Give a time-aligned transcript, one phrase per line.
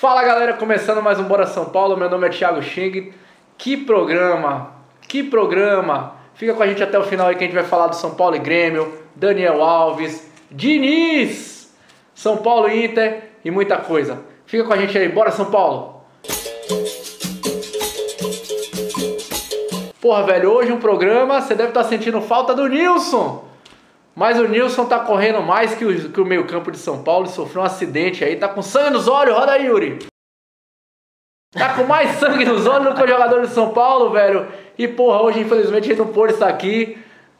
[0.00, 1.94] Fala galera, começando mais um Bora São Paulo.
[1.94, 3.12] Meu nome é Thiago Xing.
[3.58, 4.72] Que programa,
[5.06, 6.14] que programa.
[6.32, 8.14] Fica com a gente até o final aí que a gente vai falar do São
[8.14, 11.70] Paulo e Grêmio, Daniel Alves, Diniz,
[12.14, 14.22] São Paulo e Inter e muita coisa.
[14.46, 16.02] Fica com a gente aí, bora São Paulo!
[20.00, 23.49] Porra, velho, hoje um programa, você deve estar sentindo falta do Nilson.
[24.20, 27.24] Mas o Nilson tá correndo mais que o, que o meio campo de São Paulo
[27.24, 29.98] e sofreu um acidente aí, tá com sangue nos olhos, roda aí, Yuri.
[31.54, 34.46] Tá com mais sangue nos olhos do que o jogador de São Paulo, velho.
[34.76, 36.98] E porra, hoje infelizmente ele não pôde estar aqui.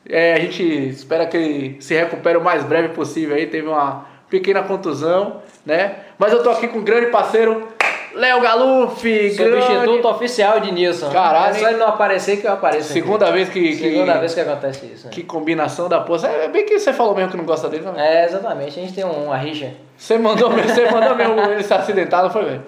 [0.09, 3.47] É, a gente espera que ele se recupere o mais breve possível aí.
[3.47, 5.97] Teve uma pequena contusão, né?
[6.19, 7.69] Mas eu tô aqui com um grande parceiro,
[8.15, 10.07] Léo Galuf, Substituto grande...
[10.07, 11.11] oficial de Nilson.
[11.11, 12.93] Caralho, É só ele não aparecer que eu apareço.
[12.93, 13.35] Segunda aqui.
[13.35, 15.07] vez que, que- Segunda vez que acontece isso.
[15.07, 15.13] né?
[15.13, 16.29] que combinação da porra.
[16.29, 17.93] É bem que você falou mesmo que não gosta dele, né?
[17.97, 18.79] É, exatamente.
[18.79, 19.71] A gente tem um, uma rixa.
[19.97, 22.63] Você mandou, você mandou mesmo ele se acidentar, não foi, velho?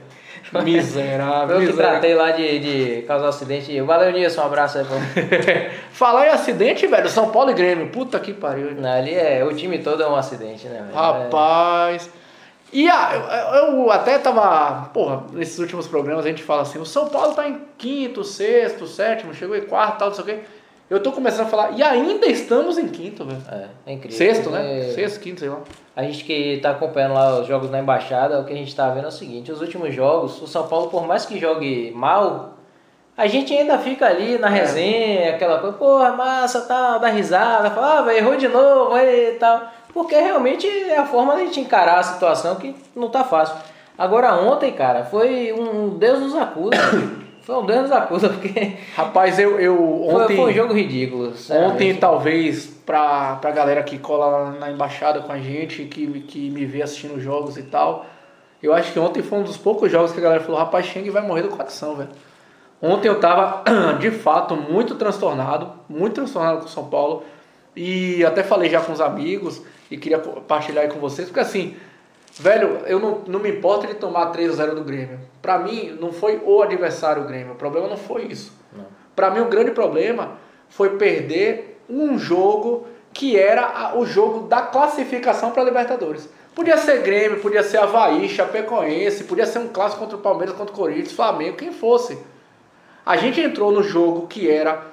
[0.63, 2.01] Miserável, Eu que miserável.
[2.01, 3.81] tratei lá de, de causar um acidente.
[3.81, 4.43] Valeu, Nilson.
[4.43, 4.85] Um abraço aí.
[4.85, 4.95] Pô.
[5.93, 7.89] Falar em acidente, velho, São Paulo e Grêmio.
[7.89, 8.73] Puta que pariu.
[8.77, 9.43] Não, ali é...
[9.45, 10.95] O time todo é um acidente, né, velho?
[10.95, 12.11] Rapaz.
[12.73, 14.89] E ah, eu, eu até tava.
[14.95, 18.87] Porra, nesses últimos programas a gente fala assim: o São Paulo tá em quinto, sexto,
[18.87, 20.39] sétimo, chegou em quarto, tal, não sei o quê.
[20.89, 23.41] Eu tô começando a falar, e ainda estamos em quinto, velho.
[23.51, 24.19] É, é incrível.
[24.19, 24.91] Sexto, né?
[24.95, 25.61] Sexto, quinto, sei lá.
[25.97, 28.91] A gente que tá acompanhando lá os jogos na Embaixada, o que a gente tá
[28.91, 32.59] vendo é o seguinte, os últimos jogos, o São Paulo, por mais que jogue mal,
[33.17, 37.99] a gente ainda fica ali na resenha, aquela coisa, porra, massa, tal, dá risada, fala,
[37.99, 39.71] ah, velho, errou de novo, aí e tal.
[39.93, 43.57] Porque realmente é a forma da gente encarar a situação que não tá fácil.
[43.97, 46.77] Agora ontem, cara, foi um Deus nos acuda.
[47.43, 49.77] foi um Deus nos acuda, porque Rapaz, eu, eu
[50.11, 50.37] foi, ontem.
[50.37, 51.35] foi um jogo ridículo.
[51.51, 56.65] Ontem, talvez, pra, pra galera que cola na embaixada com a gente, que, que me
[56.65, 58.07] vê assistindo jogos e tal,
[58.63, 61.09] eu acho que ontem foi um dos poucos jogos que a galera falou, rapaz, Cheng
[61.11, 62.11] vai morrer do coração, velho.
[62.81, 63.63] Ontem eu tava,
[64.01, 67.25] de fato, muito transtornado, muito transtornado com o São Paulo,
[67.75, 71.77] e até falei já com os amigos, e queria compartilhar aí com vocês, porque assim,
[72.39, 75.21] velho, eu não, não me importo de tomar 3 a 0 do Grêmio.
[75.41, 78.53] Pra mim, não foi o adversário o Grêmio, o problema não foi isso.
[79.15, 80.39] Pra mim, o grande problema
[80.69, 86.29] foi perder um jogo que era o jogo da classificação para Libertadores.
[86.55, 90.73] Podia ser Grêmio, podia ser Havaí, Chapecoense, podia ser um clássico contra o Palmeiras, contra
[90.73, 92.19] o Corinthians, Flamengo, quem fosse.
[93.05, 94.92] A gente entrou no jogo que era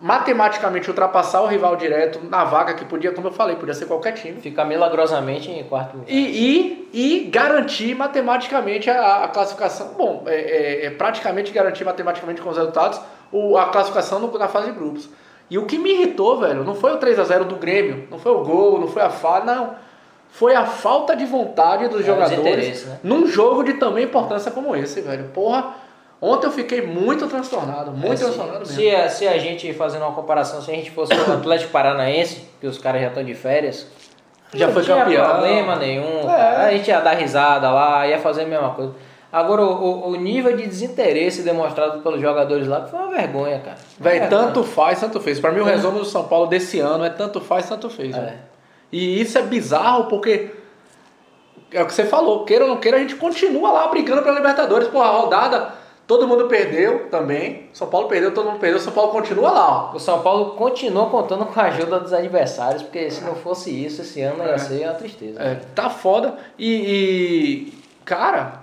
[0.00, 4.12] matematicamente ultrapassar o rival direto na vaga que podia, como eu falei, podia ser qualquer
[4.12, 4.40] time.
[4.40, 6.10] Fica milagrosamente em quarto lugar.
[6.10, 9.94] E, e, e garantir matematicamente a, a classificação.
[9.96, 13.00] Bom, é, é- é praticamente garantir matematicamente com os resultados
[13.32, 15.08] o, a classificação no- na fase de grupos.
[15.50, 18.18] E o que me irritou, velho, não foi o 3 a 0 do Grêmio, não
[18.18, 19.74] foi o gol, não foi a falha, não.
[20.30, 22.98] Foi a falta de vontade dos É, jogadores né?
[23.04, 25.24] num jogo de tamanha importância como esse, velho.
[25.32, 25.76] Porra,
[26.32, 28.74] ontem eu fiquei muito transtornado, muito É, se- transtornado mesmo.
[28.74, 32.48] Se, a- se a gente, fazendo uma comparação, se a gente fosse o Atlético Paranaense,
[32.60, 33.86] que os caras já estão de férias,
[34.52, 35.24] Já não foi tinha campeão.
[35.28, 36.30] problema nenhum.
[36.30, 36.66] É.
[36.66, 38.92] A gente ia dar risada lá, ia fazer a mesma coisa.
[39.32, 43.76] Agora, o, o- nível de desinteresse demonstrado pelos jogadores lá foi uma vergonha, cara.
[43.98, 45.40] Velho, tanto faz, tanto fez.
[45.40, 48.16] Pra mim, o resumo do São Paulo desse ano é tanto faz, tanto fez.
[48.16, 48.20] É.
[48.20, 48.38] velho.
[48.92, 50.50] E isso é bizarro porque
[51.72, 54.36] é o que você falou, queira ou não queira, a gente continua lá brigando pela
[54.36, 54.86] Libertadores.
[54.86, 55.68] Porra, a rodada,
[56.06, 57.68] todo mundo perdeu também.
[57.72, 58.78] São Paulo perdeu, todo mundo perdeu.
[58.78, 59.96] São Paulo continua lá, ó.
[59.96, 64.02] O São Paulo continua contando com a ajuda dos adversários, porque se não fosse isso,
[64.02, 65.40] esse ano ia ser uma tristeza.
[65.40, 66.36] É, tá foda.
[66.58, 67.72] E, e,
[68.04, 68.60] cara,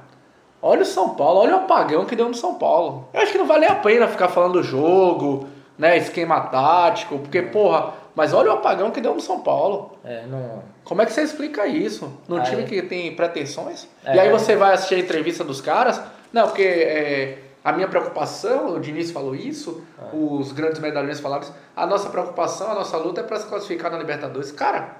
[0.62, 3.08] olha o São Paulo, olha o apagão que deu no São Paulo.
[3.14, 5.48] Eu acho que não vale a pena ficar falando do jogo,
[5.78, 9.94] né, esquema tático, porque, porra, mas olha o apagão que deu no São Paulo.
[10.04, 10.62] É, não.
[10.84, 13.88] Como é que você explica isso num Aí- time que tem pretensões?
[14.04, 14.16] É.
[14.16, 16.02] E aí você vai assistir a entrevista dos caras?
[16.34, 20.16] Não, porque é, a minha preocupação, o Diniz falou isso, É.
[20.16, 23.92] os grandes medalhões falaram isso, a nossa preocupação, a nossa luta é para se classificar
[23.92, 24.52] na Libertadores.
[24.52, 24.98] Cara,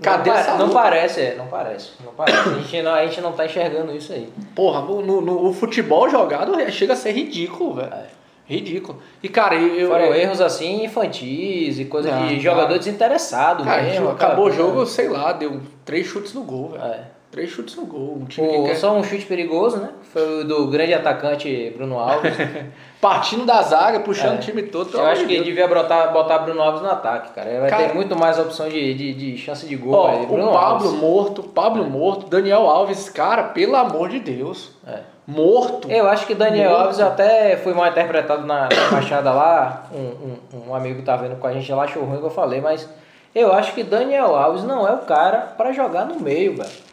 [0.00, 0.78] cadê não, essa pare- não luta?
[0.80, 1.90] parece, é, não parece.
[2.04, 2.48] Não parece.
[2.48, 4.32] A gente não, a gente não tá enxergando isso aí.
[4.54, 7.92] Porra, no, no- no- o futebol jogado chega a ser ridículo, velho.
[7.92, 8.06] É.
[8.46, 9.00] Ridículo.
[9.22, 9.88] E, cara, eu...
[9.88, 14.10] Foram eu- erros assim infantis e coisa Não, de jogador desinteressado Cara, mesmo.
[14.10, 16.84] acabou o jogo, sei lá, deu três chutes no gol, velho.
[16.84, 17.04] É.
[17.34, 18.18] Três chutes no gol.
[18.20, 18.76] Um time O- que quer...
[18.76, 19.88] Só um chute perigoso, né?
[20.12, 22.32] Foi o do grande atacante Bruno Alves.
[23.00, 24.36] Partindo da zaga, puxando É.
[24.36, 24.96] o time todo.
[24.96, 25.44] Eu acho que Deus.
[25.44, 27.60] devia botar, botar Bruno Alves no ataque, cara.
[27.60, 29.94] Vai Cara- ter muito mais opção de, de, de chance de gol.
[29.94, 30.26] Ó, aí.
[30.26, 30.92] Bruno o Pablo Alves.
[30.92, 34.70] morto, Pablo morto, Daniel Alves, cara, pelo amor de Deus.
[34.86, 35.00] É.
[35.26, 35.90] Morto.
[35.90, 36.82] Eu acho que Daniel Morto.
[36.82, 39.86] Alves até foi mal interpretado na, na Baixada lá.
[39.92, 42.30] Um, um, um amigo tá vendo com a gente lá achou ruim o que eu
[42.30, 42.88] falei, mas
[43.34, 46.83] eu acho que Daniel Alves não é o cara pra jogar no meio, velho.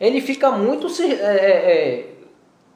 [0.00, 2.06] Ele fica muito se- é, é, é,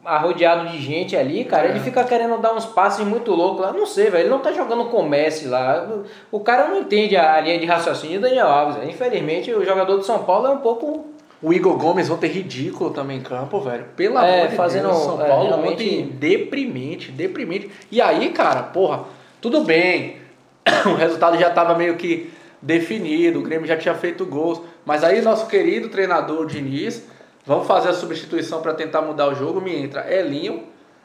[0.05, 1.71] arrodeado de gente ali, cara, É.
[1.71, 3.73] ele fica querendo dar uns passes muito loucos lá.
[3.73, 4.25] Não sei, velho.
[4.25, 5.89] Ele não tá jogando com o Messi lá.
[6.31, 8.77] O cara não entende a, linha de raciocínio do Daniel Alves.
[8.77, 8.91] velho.
[8.91, 11.07] Infelizmente, o jogador do São Paulo é um pouco.
[11.43, 13.85] O Igor Gomes ontem ridículo também em campo, velho.
[13.97, 17.71] Pelo É, amor de fazendo, Deus, São é, Paulo realmente- ontem deprimente, deprimente.
[17.91, 19.05] E aí, cara, porra,
[19.41, 20.17] tudo bem.
[20.87, 22.31] O resultado já tava meio que
[22.63, 24.61] definido, o Grêmio já tinha feito gols.
[24.87, 27.07] Mas aí nosso querido treinador Diniz,
[27.47, 30.65] vamos fazer a substituição para tentar mudar o jogo, me entra Elinho,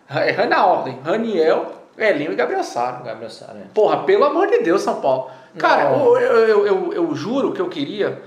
[0.09, 3.01] é na ordem, Raniel, Elinho e Gabriel Sara.
[3.03, 3.53] Gabriel Sara.
[3.53, 3.65] né?
[3.73, 5.29] Porra, pelo amor de Deus, São Paulo.
[5.57, 8.21] Cara, eu, eu, eu, eu- juro que eu queria.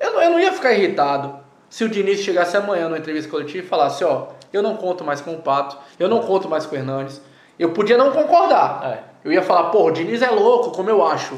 [0.00, 1.38] Eu não, eu não ia ficar irritado
[1.68, 5.20] se o Diniz chegasse amanhã numa entrevista coletiva e falasse: Ó, eu não conto mais
[5.20, 7.20] com o Pato, eu não conto mais com o Hernandes.
[7.58, 8.80] Eu podia não concordar.
[8.84, 8.98] É.
[9.24, 11.34] Eu ia falar: pô, o Diniz é louco, como eu acho.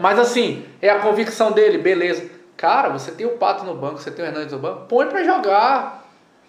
[0.00, 2.28] Mas assim, é a convicção dele, beleza.
[2.60, 5.24] Cara, você tem o Pato no banco, você tem o Hernandes no banco, põe pra
[5.24, 6.04] jogar.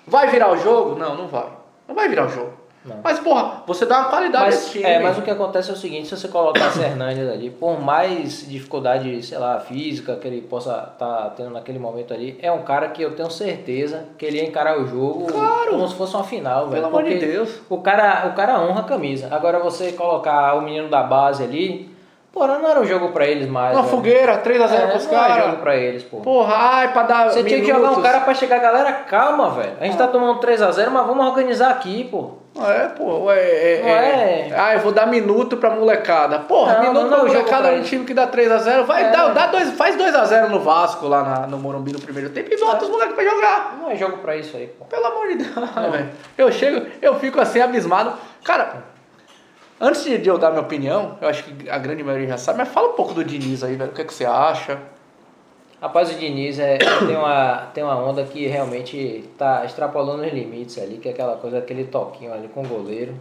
[0.05, 0.99] Vai virar o jogo?
[0.99, 1.47] Não, não vai.
[1.87, 2.51] Não vai virar o jogo.
[2.83, 2.97] Não.
[3.01, 4.83] Mas, porra, você dá uma qualidade Mas, time.
[4.83, 8.45] é, mas o que acontece é o seguinte, se você colocasse Hernandes ali, por mais
[8.49, 12.89] dificuldade, sei lá, física que ele possa estar tendo naquele momento ali, é um cara
[12.89, 15.69] que eu tenho certeza que ele ia encarar o jogo Claro.
[15.71, 16.73] como se fosse uma final, velho.
[16.81, 17.61] Pelo amor de Deus.
[17.69, 19.29] O cara, o cara honra a camisa.
[19.31, 21.90] Agora você colocar o menino da base ali,
[22.31, 23.73] porra, não era um jogo pra eles mais.
[23.73, 23.95] Uma velho.
[23.95, 25.59] fogueira, 3x0 É, pros não era jogo caras.
[25.59, 26.17] pra eles, pô.
[26.17, 27.29] Porra, ai, pra dar.
[27.31, 27.83] Você tinha que minutos.
[27.89, 29.73] jogar um cara pra chegar, galera, calma, velho.
[29.79, 32.39] A gente tá tomando 3x0, mas vamos organizar aqui, pô.
[32.59, 34.49] É, pô, é, é, é.
[34.49, 34.53] é?
[34.59, 36.39] Ah, eu vou dar minuto pra molecada.
[36.39, 37.87] Porra, Não, minuto não, pra não, jogo molecada pra num eles.
[37.89, 38.83] time que dá 3x0.
[38.83, 39.09] Vai, É.
[39.09, 42.57] dá, dá dois, faz 2x0 no Vasco lá na- no Morumbi no primeiro tempo e
[42.57, 42.83] volta É.
[42.83, 43.77] os moleques pra jogar.
[43.81, 44.83] Não é jogo pra isso aí, pô.
[44.83, 45.53] Pelo amor de Deus,
[45.91, 46.09] velho.
[46.37, 48.11] Eu chego, eu fico assim abismado.
[48.43, 48.73] Cara,
[49.81, 52.59] antes de de eu dar minha opinião, eu acho que a grande maioria já sabe,
[52.59, 53.91] mas fala um pouco do Diniz aí, velho.
[53.91, 54.79] O que, é que você acha?
[55.81, 60.77] Rapaz, o Diniz é, tem, uma, tem uma onda que realmente tá extrapolando os limites
[60.77, 63.15] ali, que é aquela coisa, aquele toquinho ali com o goleiro.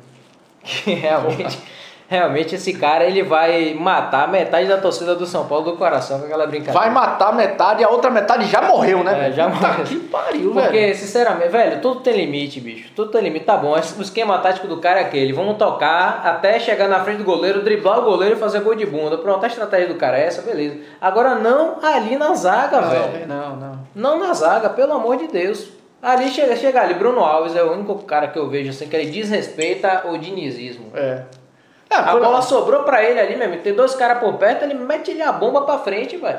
[0.62, 1.58] Que realmente,
[2.10, 6.24] realmente esse cara ele vai matar metade da torcida do São Paulo do coração com
[6.26, 6.76] aquela brincadeira.
[6.76, 9.28] Vai matar metade e a outra metade já morreu, né?
[9.28, 9.84] É, já Puta morreu.
[9.84, 10.94] que pariu, Porque, velho.
[10.96, 12.90] sinceramente, velho, tudo tem limite, bicho.
[12.96, 13.44] Tudo tem limite.
[13.44, 15.32] Tá bom, o esquema tático do cara é aquele.
[15.32, 18.86] Vamos tocar até chegar na frente do goleiro, driblar o goleiro e fazer gol de
[18.86, 19.16] bunda.
[19.16, 20.78] Pronto, a estratégia do cara é essa, beleza.
[21.00, 23.28] Agora não ali na zaga, velho.
[23.28, 23.78] Não, não, não.
[23.94, 25.68] Não na zaga, pelo amor de Deus.
[26.02, 28.96] Ali chega, chega ali, Bruno Alves é o único cara que eu vejo assim que
[28.96, 30.86] ele desrespeita o dinizismo.
[30.94, 31.22] É.
[31.90, 33.58] É, A bola sobrou pra ele ali mesmo.
[33.62, 36.38] Tem dois caras por perto, ele mete ele a bomba pra frente, velho.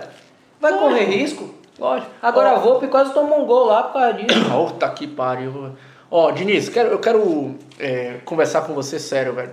[0.59, 0.89] Vai Lógico.
[0.89, 1.55] correr risco.
[1.77, 2.09] Lógico.
[2.21, 4.39] Agora Ó, a Volpe quase tomou um gol lá por causa disso.
[4.49, 5.71] Puta que pariu.
[6.09, 9.51] Ó, Diniz, quero, eu quero é, conversar com você sério, velho.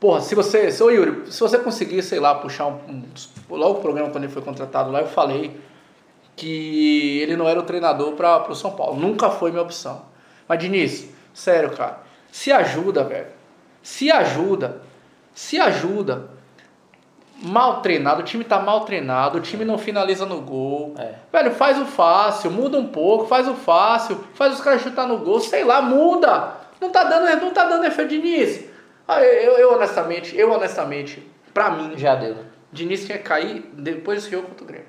[0.00, 0.70] Porra, se você.
[0.72, 3.04] Se, ô Yuri, se você conseguir, sei lá, puxar um, um-
[3.50, 5.58] Logo o programa, quando ele foi contratado lá, eu falei
[6.36, 8.98] que ele não era o treinador para o São Paulo.
[8.98, 10.02] Nunca foi minha opção.
[10.48, 11.98] Mas, Diniz, sério, cara.
[12.30, 13.26] Se ajuda, velho.
[13.82, 14.80] Se ajuda.
[15.38, 16.30] Se ajuda.
[17.40, 20.96] Mal treinado, o time tá mal treinado, o time não finaliza no gol.
[20.98, 21.14] É.
[21.32, 25.18] Velho, faz o fácil, muda um pouco, faz o fácil, faz os caras chutar no
[25.18, 26.54] gol, sei lá, muda.
[26.80, 28.64] Não tá dando, não tá dando efeito Diniz.
[29.06, 31.24] Ah, eu, eu honestamente, eu honestamente,
[31.54, 32.34] pra mim, Já deu.
[32.72, 34.88] Diniz tinha que cair depois desse jogo contra o Grêmio.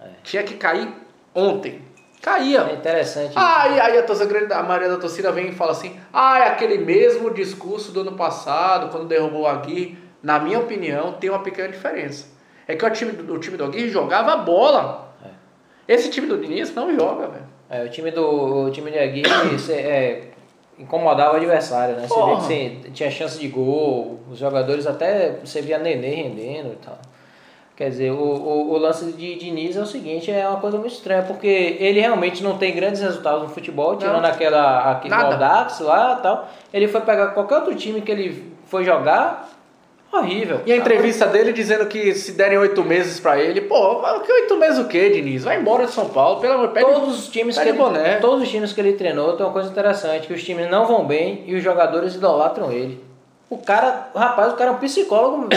[0.00, 0.08] É.
[0.22, 0.88] Tinha que cair
[1.34, 1.82] ontem.
[2.22, 2.60] Caía.
[2.70, 3.32] É interessante.
[3.36, 6.78] Aí, aí a, torcida, a maioria da torcida vem e fala assim: ah, é aquele
[6.78, 9.98] mesmo discurso do ano passado, quando derrubou o Aguirre.
[10.22, 12.26] Na minha opinião, tem uma pequena diferença.
[12.68, 15.08] É que o time, do- o time do Aguirre jogava bola.
[15.88, 17.44] Esse time do Diniz não joga, velho.
[17.68, 19.26] É, o time do o time de Aguirre
[19.72, 20.24] é,
[20.78, 22.06] incomodava o adversário, né?
[22.06, 22.42] Você vê que
[22.84, 26.98] cê tinha chance de gol, os jogadores até você via Nenê rendendo e tal.
[27.80, 30.92] Quer dizer, o, o, o lance de Diniz é o seguinte, é uma coisa muito
[30.92, 35.14] estranha, porque ele realmente não tem grandes resultados no futebol, tirando aquela aquele.
[35.14, 36.50] Audax lá e tal.
[36.74, 39.48] Ele foi pegar qualquer outro time que ele foi jogar,
[40.12, 40.60] horrível.
[40.66, 44.58] E a entrevista dele dizendo que se derem oito meses pra ele, pô, que oito
[44.58, 45.44] meses o quê, Diniz?
[45.44, 46.86] Vai embora de São Paulo, pelo amor de Deus.
[46.86, 48.16] Todos os times que ele, boné.
[48.16, 51.06] todos os times que ele treinou tem uma coisa interessante, que os times não vão
[51.06, 53.08] bem e os jogadores idolatram ele.
[53.50, 55.48] O cara, o rapaz, o cara é um psicólogo.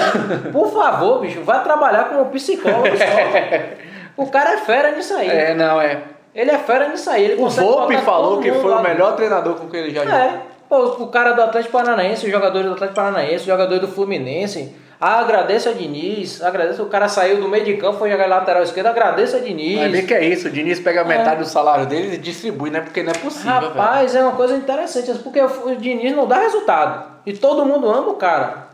[0.51, 3.83] Por favor, bicho, vai trabalhar como psicólogo só.
[4.17, 5.29] O cara é fera nisso aí.
[5.29, 6.01] É, não, é.
[6.33, 7.23] Ele é fera nisso aí.
[7.25, 10.19] Ele O Volpe falou que foi o melhor treinador com que ele já jogou.
[10.19, 13.87] é, pô, o cara do Atlético Paranaense, os jogadores do Atlético Paranaense, os jogadores do
[13.87, 14.75] Fluminense.
[15.03, 16.81] Agradeço a Diniz, agradeço.
[16.81, 19.77] O cara saiu do meio de campo, foi jogar lateral esquerdo, agradeço a Diniz.
[19.77, 22.79] Vai ver que é isso, o Diniz pega metade do salário dele e distribui, né?
[22.79, 23.73] Porque não é possível, velho.
[23.73, 27.05] Rapaz, é uma coisa interessante, porque o Diniz não dá resultado.
[27.25, 28.69] E todo mundo ama o cara.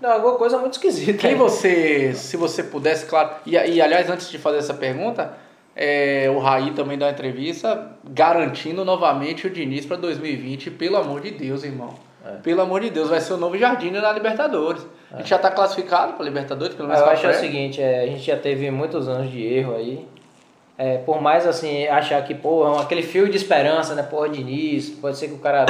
[0.00, 1.18] É alguma coisa muito esquisita.
[1.18, 5.32] Quem você, se você pudesse, claro, e, e aliás, antes de fazer essa pergunta,
[5.74, 10.70] é, o Raí também dá uma entrevista garantindo novamente o Diniz para 2020.
[10.70, 12.11] Pelo amor de Deus, irmão.
[12.24, 12.30] É.
[12.42, 14.86] Pelo amor de Deus, vai ser o novo Jardim na Libertadores.
[15.12, 18.02] A gente já está classificado para Libertadores, pelo menos Eu acho é o seguinte, é,
[18.02, 20.06] a gente já teve muitos anos de erro aí.
[20.78, 24.02] É, por mais assim, achar que, porra, aquele fio de esperança, né?
[24.02, 25.66] Porra, Diniz, pode ser que o cara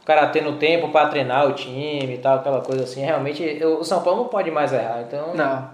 [0.00, 3.02] o cara tendo tempo para treinar o time e tal, aquela coisa assim.
[3.02, 5.02] Realmente, eu- o São Paulo não pode mais errar.
[5.06, 5.68] Então, Não.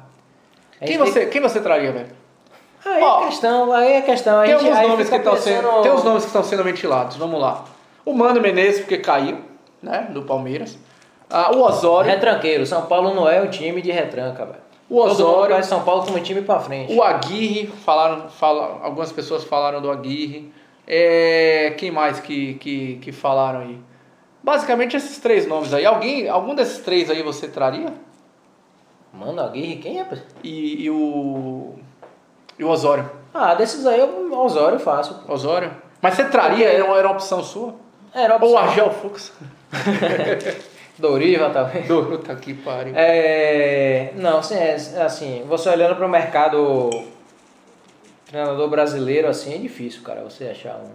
[0.85, 2.07] Quem você, quem você traria, velho?
[2.07, 4.41] tem- Aí Ó, é questão, aí é questão.
[4.41, 6.65] A Tem gente, alguns nomes que estão sendo, pensando- tem uns nomes que estão sendo
[6.65, 7.17] ventilados.
[7.17, 7.65] Vamos lá.
[8.05, 9.39] O Mano Menezes porque caiu,
[9.83, 10.79] né, do Palmeiras.
[11.29, 14.59] Ah, o Osório, Retranqueiro, São Paulo não é um time de retranca, velho.
[14.89, 16.93] o Todo Osório, conhece São Paulo como time pra frente.
[16.93, 20.53] o Aguirre, falaram, fala, algumas pessoas falaram do Aguirre.
[20.87, 23.79] É, quem mais que, que, que falaram aí?
[24.43, 25.87] Basicamente esses três nomes aí.
[25.87, 27.93] Alguém, algum desses três aí você traria?
[29.13, 30.07] Mano, Aguirre, quem é?
[30.43, 31.75] E, e o
[32.59, 33.09] e o Osório.
[33.33, 35.15] Ah, desses aí o Osório fácil.
[35.15, 35.33] pô.
[35.33, 35.71] Osório.
[36.03, 36.69] Mas você traria?
[36.69, 37.75] Era uma, era uma opção sua?
[38.13, 38.59] Era Ou o opção.
[38.59, 39.33] Argel Fux?
[40.99, 41.87] Doriva, talvez.
[41.87, 42.93] Puta que pariu.
[42.97, 46.91] É, não, assim, é, assim, você olhando para o mercado
[48.27, 50.91] treinador brasileiro, assim, é difícil, cara, você achar um...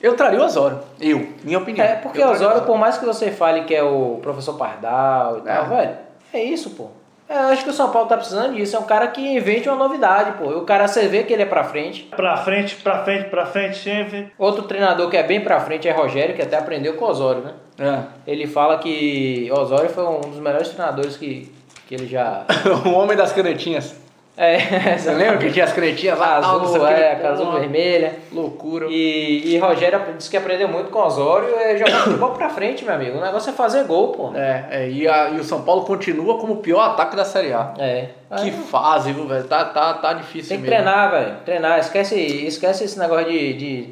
[0.00, 0.80] Eu traria o Osório.
[1.00, 1.84] Eu, minha opinião.
[1.84, 5.40] É, porque o Osório, por mais que você fale que é o professor Pardal e
[5.42, 5.68] tal, É.
[5.68, 5.96] velho,
[6.34, 6.88] é isso, pô.
[7.28, 9.68] É, eu acho que o São Paulo tá precisando disso, é um cara que invente
[9.68, 10.50] uma novidade, pô.
[10.50, 12.04] E o cara, você vê que ele é pra frente.
[12.04, 14.32] Pra frente, pra frente, pra frente, sempre.
[14.38, 17.42] Outro treinador que é bem pra frente é Rogério, que até aprendeu com o Osório,
[17.42, 17.52] né?
[17.78, 18.30] É.
[18.30, 21.52] Ele fala que Osório foi um dos melhores treinadores que,
[21.86, 22.46] que ele já...
[22.86, 24.07] o homem das canetinhas.
[24.40, 24.58] É,
[24.96, 26.36] Você lembra que tinha as canetinhas lá?
[26.36, 26.92] azul, quê?
[26.92, 28.14] é, azul vermelha.
[28.32, 28.86] Loucura.
[28.88, 32.84] E, e Rogério disse que aprendeu muito com o Osório é jogar futebol pra frente,
[32.84, 33.18] meu amigo.
[33.18, 34.32] O negócio é fazer gol, pô.
[34.36, 37.52] É, é e, a- e o São Paulo continua como o pior ataque da Série
[37.52, 37.74] A.
[37.78, 38.06] É.
[38.36, 39.44] Que Aí, fase, viu, velho?
[39.44, 40.84] Tá, tá, tá difícil tem que mesmo.
[40.84, 41.36] treinar, velho.
[41.44, 41.78] Treinar.
[41.80, 42.14] Esquece,
[42.46, 43.88] esquece esse negócio de, de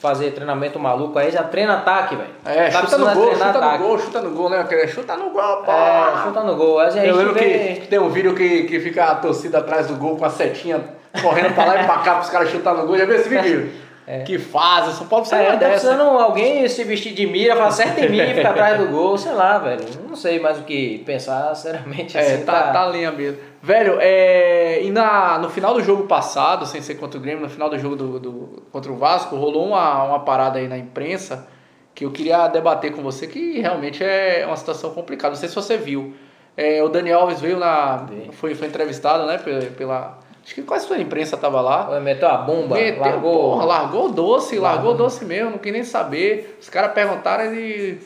[0.00, 1.30] fazer treinamento maluco aí.
[1.30, 2.30] Já treina ataque, velho.
[2.44, 3.78] É, Tá chuta no gol, chuta no ataque.
[3.82, 4.66] gol, chuta no gol, né?
[4.88, 5.70] Chuta no gol, pô!
[5.72, 6.78] É, chuta no gol.
[6.80, 7.74] Aí Eu lembro vê...
[7.80, 10.80] que tem um vídeo que, que fica a torcida atrás do gol com a setinha
[11.22, 12.96] correndo pra lá e pra cá pros caras chutar no gol.
[12.96, 13.70] Já viu esse vídeo?
[14.24, 17.70] Que fase, o São Paulo precisa É, tá precisando alguém se vestir de mira, falar
[17.70, 19.84] certo em mim e ficar atrás do gol, sei lá, velho.
[20.08, 22.16] Não sei mais o que pensar, sinceramente.
[22.18, 23.38] É, assim, tá, tá linha mesmo.
[23.62, 27.48] Velho, é, e na, no final do jogo passado, sem ser contra o Grêmio, no
[27.50, 31.46] final do jogo do, do- contra o Vasco, rolou uma, uma parada aí na imprensa
[31.94, 35.34] que eu queria debater com você, que realmente é uma situação complicada.
[35.34, 36.14] Não sei se você viu.
[36.56, 38.06] É, o Daniel Alves veio na.
[38.32, 39.38] Foi, foi entrevistado, né?
[39.76, 40.18] Pela.
[40.44, 42.00] Acho que quase toda a imprensa tava lá.
[42.00, 43.50] Meteu a bomba, Meteu, largou.
[43.52, 45.06] porra, largou o doce, largou o Largou.
[45.06, 46.56] doce mesmo, não quis nem saber.
[46.60, 47.98] Os caras perguntaram e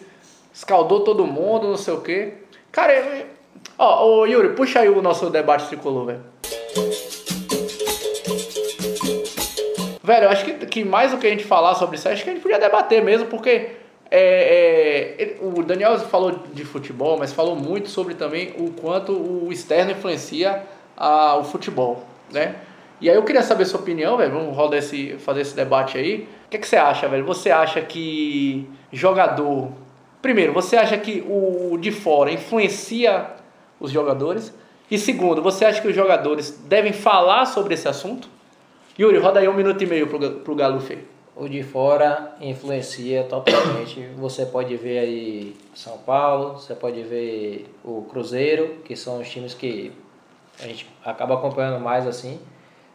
[0.52, 2.34] escaldou todo mundo, não sei o quê.
[2.72, 3.26] Cara, eu-
[3.78, 6.20] ó, ô Yuri, puxa aí o nosso debate tricolor, velho.
[10.02, 12.28] Velho, eu acho que, que mais do que a gente falar sobre isso, acho que
[12.30, 13.70] a gente podia debater mesmo, porque
[14.10, 19.50] é, é, o Daniel falou de futebol, mas falou muito sobre também o quanto o
[19.50, 20.62] externo influencia
[20.94, 22.56] a, o futebol, né?
[23.00, 26.28] E aí eu queria saber sua opinião, velho, vamos rodar esse, fazer esse debate aí.
[26.46, 27.24] O que, que você acha, velho?
[27.24, 29.72] Você acha que jogador...
[30.22, 33.26] Primeiro, você acha que o de fora influencia
[33.78, 34.54] os jogadores?
[34.90, 38.28] E segundo, você acha que os jogadores devem falar sobre esse assunto?
[38.98, 40.98] Yuri, roda aí um minuto e meio pro, pro Galo Fê.
[41.36, 44.08] O de fora influencia totalmente.
[44.16, 49.52] Você pode ver aí São Paulo, você pode ver o Cruzeiro, que são os times
[49.52, 49.90] que
[50.62, 52.40] a gente acaba acompanhando mais assim.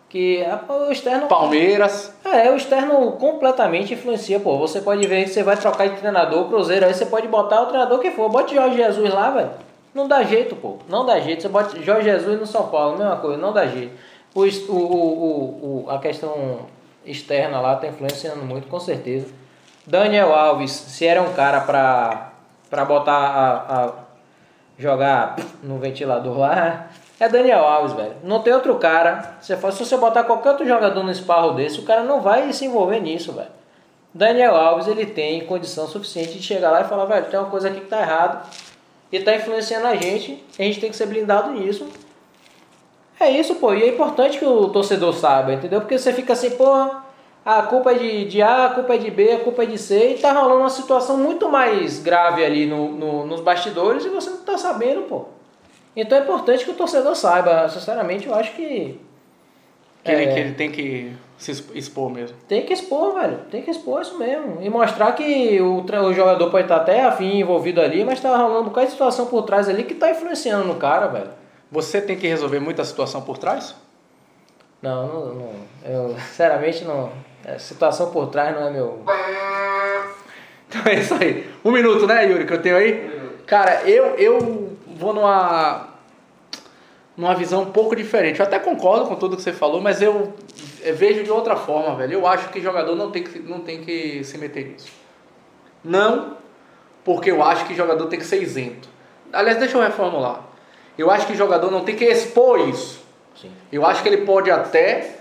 [0.09, 1.27] Que a- o externo.
[1.27, 2.11] Palmeiras.
[2.25, 4.57] É, o externo completamente influencia, pô.
[4.57, 7.65] Você pode ver que você vai trocar de treinador, Cruzeiro, aí você pode botar o
[7.67, 8.27] treinador que for.
[8.29, 9.51] Bote Jorge Jesus lá, velho.
[9.93, 10.77] Não dá jeito, pô.
[10.87, 11.41] Não dá jeito.
[11.43, 13.93] Você bota Jorge Jesus no São Paulo, mesma coisa, não dá jeito.
[14.33, 16.59] O, o, o, o- a questão
[17.05, 19.27] externa lá tá influenciando muito, com certeza.
[19.85, 22.31] Daniel Alves, se era um cara pra,
[22.69, 23.91] pra botar a, a
[24.77, 26.87] jogar no ventilador lá,
[27.19, 28.13] é Daniel Alves, velho.
[28.23, 29.38] Não tem outro cara.
[29.41, 32.99] Se você botar qualquer outro jogador no esparro desse, o cara não vai se envolver
[32.99, 33.49] nisso, velho.
[34.13, 37.67] Daniel Alves, ele tem condição suficiente de chegar lá e falar, velho, tem uma coisa
[37.67, 38.49] aqui que tá errado
[39.11, 41.88] e tá influenciando a gente, a gente tem que ser blindado nisso.
[43.19, 45.81] É isso, pô, e é importante que o torcedor saiba, entendeu?
[45.81, 46.65] Porque você fica assim, pô,
[47.45, 49.77] a culpa é de, de A, a culpa é de B, a culpa é de
[49.77, 54.09] C, e tá rolando uma situação muito mais grave ali no, no- nos bastidores e
[54.09, 55.25] você não tá sabendo, pô.
[56.01, 58.99] Então é importante que o torcedor saiba, sinceramente, eu acho que
[60.03, 60.33] Que, ele, É.
[60.33, 62.35] que ele tem que se exp- expor mesmo.
[62.47, 63.39] tem que expor, velho.
[63.51, 64.57] Tem que expor isso mesmo.
[64.61, 68.69] E mostrar que o, o jogador pode estar até afim envolvido ali, mas tá rolando
[68.69, 71.29] de situação por trás ali que tá influenciando no cara, velho.
[71.71, 73.75] Você tem que resolver muita situação por trás?
[74.81, 75.51] Não, não, não.
[75.85, 77.11] Eu, sinceramente, não.
[77.45, 79.03] A situação por trás não é meu.
[80.67, 81.45] Então é isso aí.
[81.63, 83.09] Um minuto, né, Yuri, que eu tenho aí?
[83.45, 85.87] Cara, eu, eu vou numa,
[87.17, 88.39] numa visão um pouco diferente.
[88.39, 90.33] Eu até concordo com tudo que você falou, mas eu
[90.95, 92.13] vejo de outra forma, velho.
[92.13, 94.91] Eu acho que jogador não tem que, não tem que se meter nisso.
[95.83, 96.37] Não
[97.03, 98.87] porque eu acho que jogador tem que ser isento.
[99.31, 100.43] Aliás, deixa eu reformular.
[100.97, 103.01] Eu acho que jogador não tem que expor isso.
[103.35, 103.51] Sim.
[103.71, 105.18] Eu acho que ele pode até,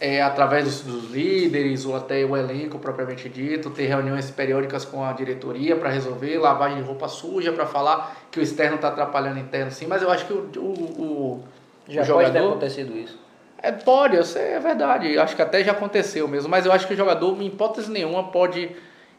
[0.00, 5.04] é, através dos, dos líderes ou até o elenco propriamente dito, ter reuniões periódicas com
[5.04, 9.36] a diretoria para resolver, lavagem de roupa suja para falar que o externo está atrapalhando
[9.36, 9.86] o interno, sim.
[9.86, 11.44] Mas eu acho que o, o, o,
[11.86, 13.18] Já o pode ter jogador acontecido isso.
[13.62, 15.18] é, pode, eu sei, é verdade.
[15.18, 16.48] Acho que até já aconteceu mesmo.
[16.48, 18.70] Mas eu acho que o jogador, em hipótese nenhuma, pode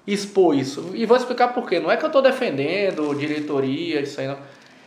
[0.08, 0.90] expor isso.
[0.96, 1.80] E vou explicar por quê.
[1.80, 4.38] Não é que eu estou defendendo diretoria, isso aí não.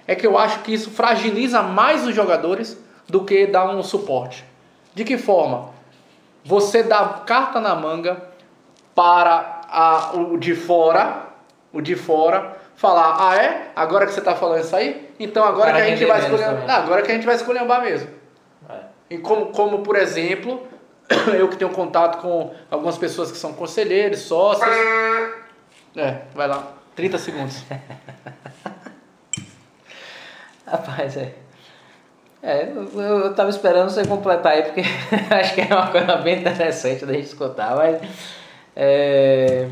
[0.08, 2.76] É que eu acho que isso fragiliza mais os jogadores
[3.08, 4.44] do que dar um suporte.
[4.92, 5.73] De que forma?
[6.44, 8.22] Você dá carta na manga
[8.94, 11.28] para a, o de fora,
[11.72, 13.72] o de fora, falar, ah é?
[13.74, 15.10] Agora que você está falando isso aí?
[15.18, 16.70] Então agora que a gente vai escolher.
[16.70, 18.10] agora que a gente vai escolher mesmo.
[18.68, 18.80] É.
[19.10, 20.66] E como, como, por exemplo,
[21.38, 24.68] eu que tenho contato com algumas pessoas que são conselheiros, sócios.
[25.96, 27.62] É, vai lá, 30 segundos.
[30.66, 31.43] Rapaz, é.
[32.46, 34.82] É, eu, tava esperando você completar aí, porque
[35.34, 38.02] acho que é uma coisa bem interessante da gente escutar, mas.
[38.76, 39.66] É,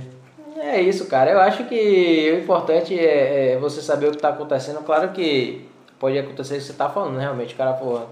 [0.57, 1.31] é isso, cara.
[1.31, 4.83] Eu acho que o importante é, é você saber o que está acontecendo.
[4.85, 7.25] Claro que pode acontecer o que você tá falando, né?
[7.25, 8.07] Realmente, o cara, porra,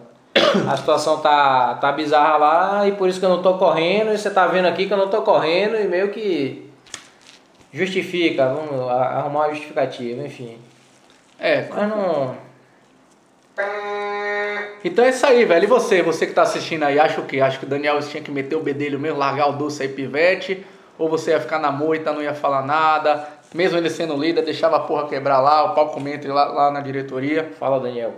[0.70, 4.18] a situação tá, tá bizarra lá e por isso que eu não tô correndo, e
[4.18, 6.70] você tá vendo aqui que eu não tô correndo e meio que
[7.72, 10.58] justifica, vamos arrumar uma justificativa, enfim.
[11.38, 12.36] É, Mas não.
[14.84, 15.64] Então é isso aí, velho.
[15.64, 17.40] E você, você que tá assistindo aí, acha o quê?
[17.40, 20.64] Acha que o Daniel tinha que meter o bedelho mesmo, largar o doce aí, pivete?
[20.98, 23.26] Ou você ia ficar na moita, não ia falar nada?
[23.54, 26.70] Mesmo ele sendo líder, deixava a porra quebrar lá, o pau comer entre lá, lá
[26.70, 27.50] na diretoria.
[27.58, 28.14] Fala, Daniel.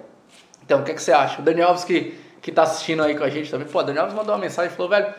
[0.65, 1.41] Então, o que, é que você acha?
[1.41, 3.67] O Daniel Alves que, que tá assistindo aí com a gente também.
[3.67, 5.13] Pô, o Daniel Alves mandou uma mensagem e falou, velho,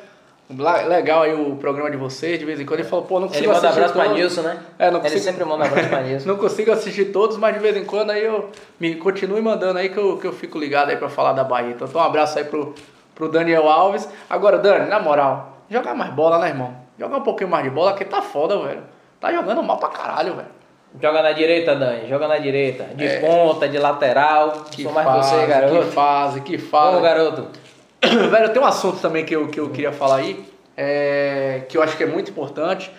[0.49, 2.79] legal aí o programa de vocês, de vez em quando.
[2.81, 4.17] Ele falou, pô, não Ele consigo manda assistir abraço pra todos.
[4.17, 4.59] Nilson, né?
[4.77, 6.27] É, não Ele consigo- sempre manda abraço pra Nilson.
[6.29, 9.89] Não consigo assistir todos, mas de vez em quando aí eu me continue mandando aí
[9.89, 11.71] que eu, que eu fico ligado aí pra falar da Bahia.
[11.71, 12.75] Então, então um abraço aí pro,
[13.15, 14.07] pro Daniel Alves.
[14.29, 16.73] Agora, Dani, na moral, jogar mais bola, né, irmão?
[16.99, 18.83] Jogar um pouquinho mais de bola, que tá foda, velho.
[19.19, 20.47] Tá jogando mal pra caralho, velho.
[21.01, 22.07] Joga na direita, Dani.
[22.07, 22.83] Joga na direita.
[22.93, 23.19] De É.
[23.19, 24.51] ponta, de lateral.
[24.69, 25.73] Que Sou mais fase, você, garoto.
[25.75, 26.85] Que fase, que fase.
[26.87, 27.47] Vamos, garoto.
[28.29, 31.81] Velho, tem um assunto também que eu, que eu queria falar aí, é, que eu
[31.81, 32.91] acho que é muito importante.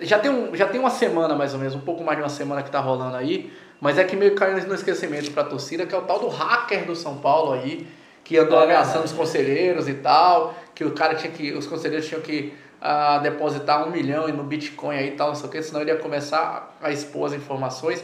[0.00, 2.30] Já tem, um, já tem uma semana, mais ou menos, um pouco mais de uma
[2.30, 5.84] semana que tá rolando aí, mas é que meio que caiu no esquecimento pra torcida,
[5.86, 7.86] que é o tal do hacker do São Paulo aí,
[8.24, 9.12] que andou É ameaçando verdade.
[9.12, 13.86] os conselheiros e tal, que o cara tinha que, os conselheiros tinham que ah, depositar
[13.86, 16.76] um milhão no Bitcoin aí e tal, não sei o que, senão ele ia começar
[16.80, 18.02] a expor as informações.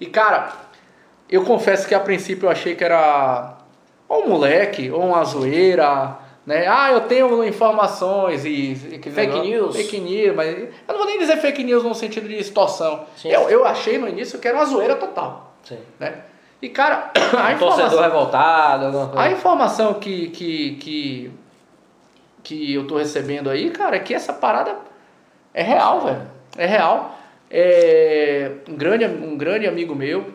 [0.00, 0.52] E cara,
[1.30, 3.56] eu confesso que a princípio eu achei que era
[4.08, 6.16] ou um moleque, ou uma zoeira,
[6.46, 6.66] né?
[6.68, 8.72] Ah, eu tenho informações e...
[8.72, 9.76] e Fake news.
[9.76, 13.04] Fake news, mas eu não vou nem dizer fake news no sentido de extorsão.
[13.16, 13.30] Sim.
[13.30, 15.78] Eu, eu achei no início que era uma zoeira total, Sim.
[15.98, 16.22] né?
[16.62, 21.30] E cara, a Um informação, revoltado, a informação que, que, que,
[22.42, 24.76] que eu tô recebendo aí, cara, é que essa parada
[25.52, 26.22] é real, velho.
[26.56, 27.18] É real.
[27.50, 30.26] É um grande, um grande amigo meu,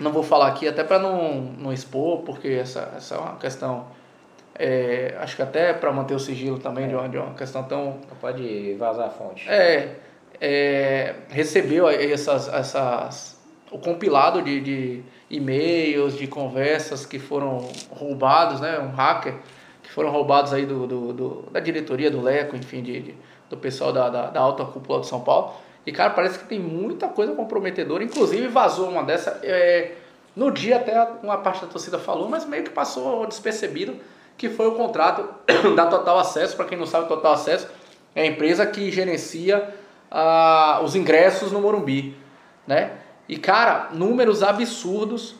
[0.00, 3.86] não vou falar aqui até para não, não expor, porque essa, essa é uma questão,
[4.58, 7.84] é, acho que até para manter o sigilo também de, uma, de uma questão tão
[8.08, 9.48] Não pode vazar a fonte.
[9.48, 9.96] é,
[10.40, 13.38] é, recebeu essas, essas,
[13.70, 18.78] o compilado de, de e-mails, de conversas que foram roubados, né?
[18.78, 19.34] Um hacker
[19.82, 23.14] que foram roubados aí do, do, do- da diretoria do Leco, enfim, de, de-
[23.48, 25.54] do pessoal da, da, da alta cúpula do São Paulo.
[25.86, 28.04] E, cara, parece que tem muita coisa comprometedora.
[28.04, 29.40] Inclusive, vazou uma dessa.
[29.42, 29.92] é,
[30.36, 33.96] no dia até uma parte da torcida falou, mas meio que passou despercebido,
[34.36, 35.28] que foi o contrato
[35.74, 36.56] da Total Acesso.
[36.56, 37.68] Para quem não sabe, Total Acesso
[38.14, 39.74] é a empresa que gerencia
[40.10, 42.16] ah, os ingressos no Morumbi,
[42.66, 42.92] né?
[43.28, 45.36] E, cara, números absurdos.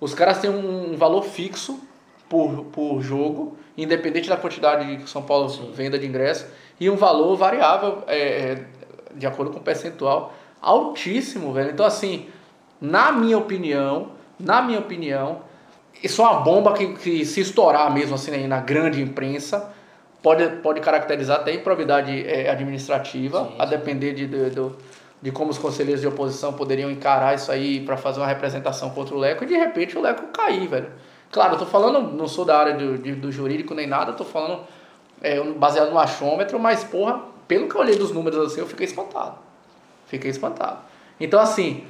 [0.00, 1.80] Os caras têm um valor fixo
[2.28, 6.46] por, por jogo, independente da quantidade que São Paulo venda de ingresso,
[6.80, 8.64] e um valor variável, é, é,
[9.14, 11.70] de acordo com o percentual, altíssimo, velho.
[11.70, 12.26] Então, assim,
[12.80, 15.40] na minha opinião, na minha opinião,
[16.02, 19.72] isso é uma bomba que, que se estourar mesmo assim aí na grande imprensa,
[20.22, 24.76] pode, pode caracterizar até improbidade é, administrativa, Sim, a depender de, de, do-
[25.20, 29.14] de como os conselheiros de oposição poderiam encarar isso aí para fazer uma representação contra
[29.14, 30.90] o Leco e de repente o Leco cair, velho.
[31.30, 34.24] Claro, eu tô falando, não sou da área do, de- do jurídico nem nada, tô
[34.24, 34.62] falando
[35.20, 37.20] é, baseado no achômetro, mas, porra,
[37.52, 39.36] pelo que eu olhei dos números assim, eu fiquei espantado.
[40.06, 40.78] Fiquei espantado.
[41.20, 41.84] Então, assim,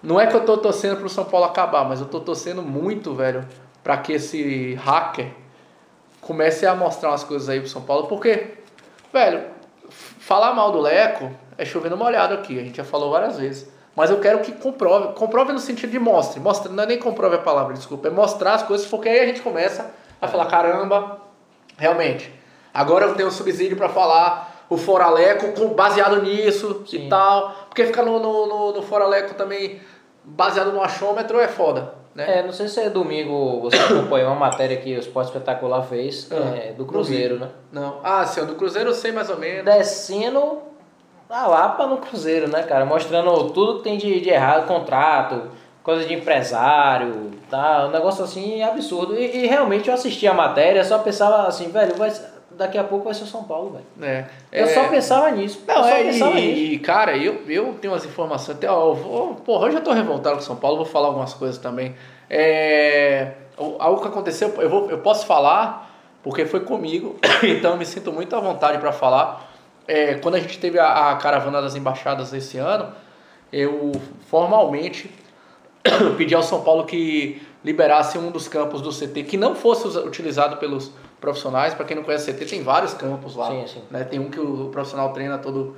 [0.00, 3.12] não é que eu tô torcendo pro São Paulo acabar, mas eu tô torcendo muito,
[3.12, 3.44] velho,
[3.82, 5.32] pra que esse hacker
[6.20, 8.54] comece a mostrar umas coisas aí pro São Paulo, porque,
[9.12, 9.46] velho,
[9.90, 13.68] falar mal do Leco é chovendo molhado aqui, a gente já falou várias vezes.
[13.96, 17.34] Mas eu quero que comprove, comprove no sentido de mostre, mostre, não é nem comprove
[17.34, 21.20] a palavra, desculpa, é mostrar as coisas, porque aí a gente começa a falar, caramba,
[21.76, 22.32] realmente,
[22.72, 27.06] agora eu tenho um subsídio pra falar o Foraleco baseado nisso Sim.
[27.06, 29.80] e tal, porque ficar no, no, no, no Foraleco também
[30.24, 32.38] baseado no achômetro é foda, né?
[32.38, 36.28] É, não sei se é domingo você acompanhou uma matéria que o Esporte Espetacular fez
[36.30, 37.48] Ah, é, do Cruzeiro, né?
[37.72, 37.98] Não.
[38.04, 39.64] Ah, sim, do Cruzeiro eu sei mais ou menos.
[39.64, 40.58] Descendo
[41.28, 42.84] a Lapa no Cruzeiro, né, cara?
[42.84, 45.50] Mostrando tudo que tem de, de errado, contrato,
[45.82, 47.86] coisa de empresário, tá?
[47.86, 49.16] Um negócio assim absurdo.
[49.18, 52.29] E, e realmente eu assisti a matéria, só pensava assim, velho, vai, ser-
[52.60, 53.84] daqui a pouco vai ser o São Paulo, velho.
[54.08, 54.26] É.
[54.52, 55.62] Eu É, só pensava nisso.
[55.66, 58.94] Não, eu só é, e, e, cara, eu, eu tenho umas informações, até, ó, eu
[58.94, 61.94] vou, porra, hoje eu tô revoltado com São Paulo, vou falar algumas coisas também.
[62.28, 65.90] É, o- algo que aconteceu, eu, vou, eu posso falar,
[66.22, 69.50] porque foi comigo, então eu me sinto muito à vontade para falar.
[69.88, 72.92] É, quando a gente teve a, a caravana das embaixadas esse ano,
[73.52, 73.90] eu
[74.28, 75.10] formalmente
[76.16, 80.56] pedi ao São Paulo que liberasse um dos campos do CT que não fosse utilizado
[80.58, 81.74] pelos profissionais.
[81.74, 83.48] Para quem não conhece o CT, tem vários campos lá.
[83.48, 83.82] Sim, sim.
[83.90, 84.04] né?
[84.04, 85.76] Tem um que o profissional treina todo,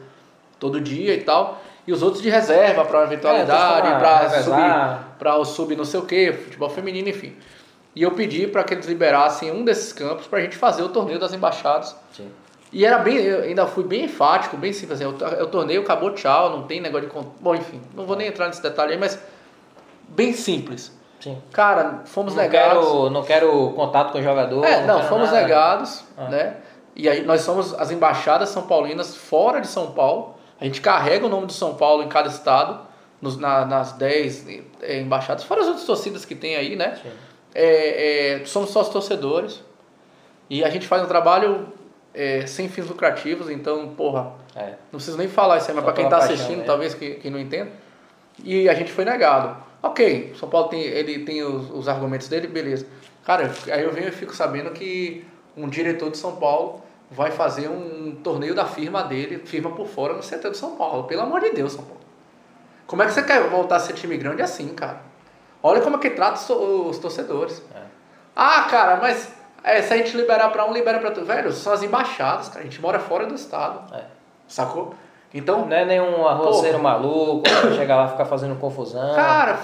[0.59, 1.61] todo dia e tal.
[1.87, 4.43] E os outros de reserva para eventualidade, É, para revezar.
[4.43, 7.35] subir, para o sub não sei o que, futebol feminino, enfim.
[7.95, 10.89] E eu pedi para que eles liberassem um desses campos para a gente fazer o
[10.89, 11.95] torneio das embaixadas.
[12.17, 12.31] Sim.
[12.73, 15.01] E era bem, eu ainda fui bem enfático, bem simples.
[15.01, 17.15] Assim, o, o torneio acabou, tchau, não tem negócio de.
[17.41, 19.19] Bom, enfim, não vou nem entrar nesse detalhe aí, mas
[20.09, 20.91] bem simples.
[21.23, 21.41] Sim.
[21.53, 22.85] Cara, fomos Não negados.
[22.87, 24.65] quero, não quero contato com o jogador.
[24.65, 25.41] É, não, quero fomos nada.
[25.43, 26.29] negados, Ah.
[26.29, 26.57] né?
[26.97, 30.35] E aí nós somos as embaixadas são paulinas fora de São Paulo.
[30.61, 32.81] A gente carrega o nome do São Paulo em cada estado,
[33.21, 34.47] nos, na- nas 10
[34.83, 36.99] eh, embaixadas, fora as outras torcidas que tem aí, né?
[37.55, 39.63] É, é, somos sócios torcedores.
[40.51, 41.69] E a gente faz um trabalho
[42.15, 44.71] é, sem fins lucrativos, então, porra, É.
[44.91, 46.65] não preciso nem falar isso aí, mas Só para quem paixão assistindo, mesmo.
[46.67, 47.71] talvez que, que não entenda.
[48.45, 49.57] E a gente foi negado.
[49.83, 52.87] Ok, São Paulo tem, ele tem os, os argumentos dele, beleza.
[53.25, 55.25] Cara, aí eu venho e fico sabendo que
[55.57, 60.14] um diretor de São Paulo vai fazer um torneio da firma dele, firma por fora,
[60.14, 61.05] no CT de São Paulo.
[61.05, 62.01] Pelo amor de Deus, São Paulo.
[62.87, 65.01] Como é que você quer voltar a ser time grande assim, cara?
[65.62, 67.62] Olha como é que trata os, to- os torcedores.
[67.75, 67.83] É.
[68.35, 71.25] Ah, cara, mas é, se a gente liberar pra um, libera pra outro.
[71.25, 72.61] Velho, são as embaixadas, cara.
[72.61, 73.95] A gente mora fora do estado.
[73.95, 74.05] É.
[74.49, 74.95] Sacou?
[75.35, 79.14] Então, Não é nenhum arroceiro maluco, que chega lá e fica fazendo confusão.
[79.14, 79.59] cara,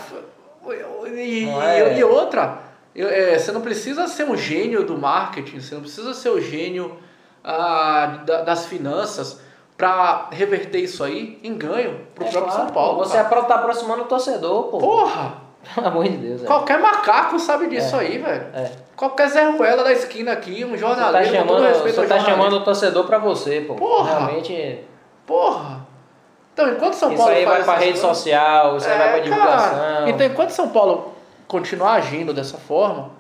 [1.17, 2.59] e, é- e outra,
[2.97, 6.97] é, você não precisa ser um gênio do marketing, você não precisa ser o gênio
[7.45, 9.41] ah, da- das finanças
[9.77, 12.99] pra reverter isso aí em ganho pro É próprio claro, São Paulo.
[12.99, 13.43] pô, Você cara.
[13.43, 14.79] tá aproximando o torcedor, pô.
[14.79, 15.35] Porra!
[15.75, 16.43] Pelo amor de Deus.
[16.43, 16.47] é.
[16.47, 18.47] Qualquer macaco sabe disso aí, velho.
[18.55, 18.71] É.
[18.97, 22.19] Qualquer Zé Ruela da esquina aqui, um Você tá jornalista, com todo chamando, você tá
[22.21, 23.75] chamando o torcedor pra você, pô.
[23.75, 24.11] Porra!
[24.19, 24.81] Realmente,
[25.29, 25.87] Porra!
[26.55, 29.19] Então, enquanto São isso Paulo aí vai essas rede coisas- social, isso aí vai pra
[29.19, 29.79] É, divulgação.
[29.79, 31.13] cara, então, enquanto São Paulo
[31.47, 33.11] continuar agindo dessa forma,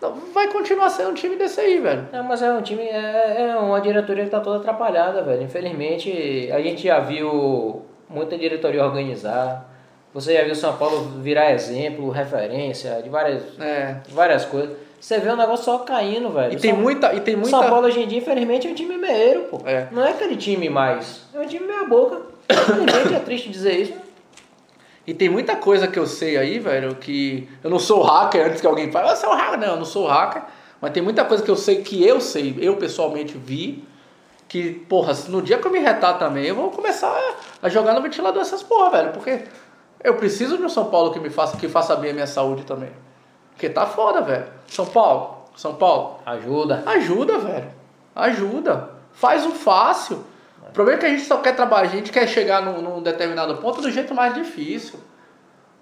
[0.00, 2.08] não- vai continuar sendo um time desse aí, velho.
[2.12, 5.42] Não, mas é um time, é, é uma diretoria que tá toda atrapalhada, velho.
[5.42, 9.68] Infelizmente, a gente já viu muita diretoria organizar.
[10.12, 13.96] Você já viu São Paulo virar exemplo, referência de várias, É.
[14.08, 14.76] várias coisas.
[15.02, 16.52] Você vê o negócio só caindo, velho.
[16.52, 17.12] E tem São- muita.
[17.12, 17.50] E tem muita...
[17.50, 19.60] São Paulo hoje em dia, infelizmente, é um time meieiro, pô.
[19.66, 19.88] É.
[19.90, 21.22] Não é aquele time mais.
[21.34, 22.22] É um time meia boca.
[22.48, 23.94] Infelizmente é triste dizer isso.
[25.04, 27.48] E tem muita coisa que eu sei aí, velho, que.
[27.64, 29.58] Eu não sou hacker antes que alguém fale, "Ah, você é um hacker.
[29.58, 30.42] Não, eu não sou hacker.
[30.80, 33.82] Mas tem muita coisa que eu sei que eu sei, eu pessoalmente vi.
[34.46, 37.68] Que, porra, se no dia que eu me retar também, eu vou começar a- a
[37.68, 39.10] jogar no ventilador essas porra, velho.
[39.10, 39.40] Porque
[40.04, 42.62] eu preciso de um São Paulo que me faça, que faça bem a minha saúde
[42.64, 42.90] também.
[43.62, 44.44] Porque tá foda, velho.
[44.66, 46.82] São Paulo, São Paulo, Ajuda.
[46.84, 47.70] Ajuda, velho.
[48.12, 48.90] Ajuda.
[49.12, 50.24] Faz o fácil.
[50.68, 53.00] O problema é que a gente só quer trabalhar, a gente quer chegar num, num
[53.00, 54.98] determinado ponto do jeito mais difícil.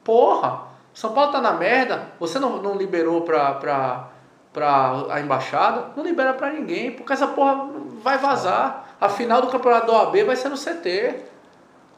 [0.04, 4.08] Porra, São Paulo tá na merda, você não, não liberou pra, pra,
[4.52, 7.66] pra a embaixada, não libera pra ninguém, porque essa porra
[8.02, 8.94] vai vazar.
[9.00, 11.14] A final do campeonato do OAB vai ser no CT.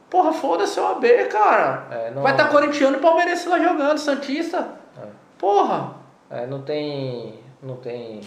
[0.09, 1.87] Porra, foda-se o OAB, cara.
[1.91, 4.81] É, não- Vai estar tá corintiano e palmeirense lá jogando, Santista.
[5.37, 5.95] Porra,
[6.29, 7.39] É, não tem.
[7.61, 8.21] Não tem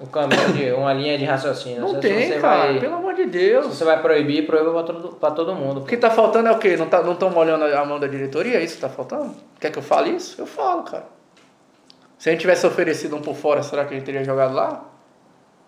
[0.00, 0.72] um caminho de.
[0.72, 1.80] uma linha de raciocínio.
[1.80, 2.72] não Se tem, cara.
[2.72, 3.66] Vai, Pelo amor de se Deus.
[3.66, 5.80] você vai proibir, proíba pra todo, pra todo mundo.
[5.80, 6.76] O que tá faltando é o quê?
[6.76, 8.58] Não estão molhando a mão da diretoria?
[8.58, 9.34] É isso que tá faltando?
[9.60, 10.40] Quer que eu fale isso?
[10.40, 11.06] Eu falo, cara.
[12.18, 14.84] Se a gente tivesse oferecido um por fora, será que a gente teria jogado lá?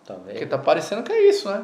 [0.05, 0.31] Talvez.
[0.33, 1.63] Porque tá parecendo que é isso, né?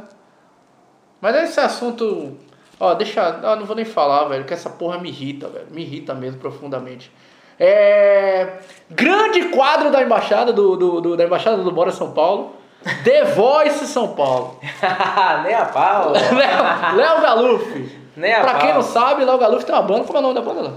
[1.19, 2.38] Mas esse assunto.
[2.80, 3.39] Ó, deixa.
[3.43, 5.67] Ó, não vou nem falar, velho, que essa porra me irrita, velho.
[5.71, 7.12] Me irrita mesmo profundamente.
[7.60, 8.48] É.
[8.89, 12.56] Grande quadro da embaixada do, do, do- da embaixada do Bora São Paulo.
[13.04, 14.60] The Voice São Paulo.
[15.44, 16.12] Nem a pau.
[16.96, 18.00] Léo Galuf.
[18.16, 18.62] Nem a Pra pau.
[18.62, 20.04] quem não sabe, Léo Galuf tem uma banda.
[20.04, 20.62] Como é o nome da banda?
[20.63, 20.74] Léo?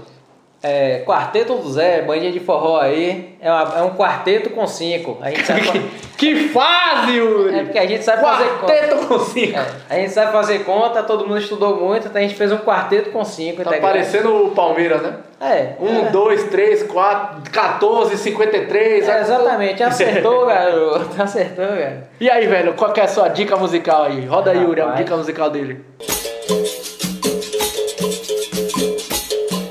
[0.63, 3.37] É, quarteto do Zé, bandinha de forró aí.
[3.39, 5.17] É, uma- é um quarteto com cinco.
[5.21, 5.79] A gente sabe, fa-
[6.17, 7.59] Que fase, Yuri!
[7.59, 8.73] é porque a gente sabe fazer conta.
[8.73, 9.59] Quarteto com cinco.
[9.59, 12.57] É, a gente sabe fazer conta, todo mundo estudou muito, então a gente fez um
[12.57, 13.63] quarteto com cinco.
[13.63, 15.13] Tá parecendo o Palmeiras, né?
[15.39, 15.73] É.
[15.79, 16.09] Um, é.
[16.09, 19.07] dois, três, quatro, 14, 53.
[19.07, 21.21] É, exatamente, acertou, garoto.
[21.21, 22.01] Acertou, garoto.
[22.19, 24.25] E aí, velho, qual que é a sua dica musical aí?
[24.25, 25.85] Roda aí, Yuri, a dica musical dele.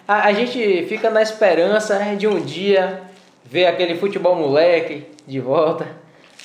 [0.07, 3.03] A, a gente fica na esperança né, de um dia
[3.45, 5.87] ver aquele futebol moleque de volta,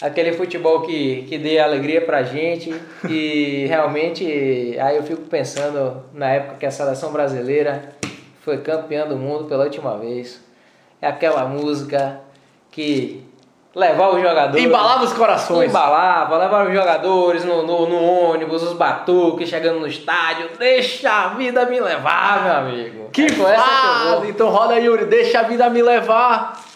[0.01, 2.73] aquele futebol que, que dê alegria pra gente
[3.07, 4.25] e realmente
[4.79, 7.95] aí eu fico pensando na época que a seleção brasileira
[8.41, 10.41] foi campeã do mundo pela última vez.
[10.99, 12.19] É aquela música
[12.71, 13.23] que
[13.75, 14.63] levava os jogadores.
[14.65, 15.69] Embalava os corações.
[15.69, 20.49] Embalava, levava os jogadores no, no, no ônibus, os batuques chegando no estádio.
[20.57, 23.09] Deixa a vida me levar, meu amigo.
[23.11, 24.15] Que É essa que eu vou.
[24.19, 24.29] fase!
[24.29, 26.70] Então roda aí, Yuri, deixa a vida me levar.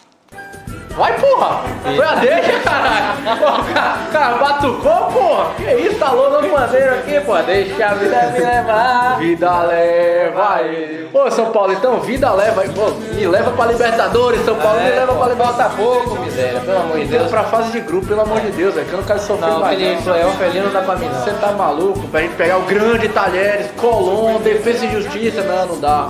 [0.96, 1.60] Vai, porra!
[1.84, 3.38] Foi a deixa, caralho!
[3.40, 5.46] Pô, cara, cara, batucou, porra!
[5.58, 6.32] Que isso, tá louco?
[6.36, 9.18] Todo bandeiro aqui, pô, deixa a vida me levar.
[9.20, 11.10] Vida leva aí.
[11.14, 12.70] Ô, São Paulo, então, vida leva aí.
[12.70, 15.76] Pô, me leva pra Libertadores, São Paulo, me É, leva pô, pra Libertadores.
[15.76, 18.88] Pouco, miséria, pelo amor de Deus pra fase de grupo, pelo amor de Deus, velho,
[18.88, 19.74] que eu não quero sofrer Não, mais.
[19.78, 20.02] aquele não.
[20.02, 22.08] playoff ali não dá pra mim, Você tá maluco?
[22.08, 26.10] Pra gente pegar o grande Talheres, Colom, Defesa e Justiça, não, não dá.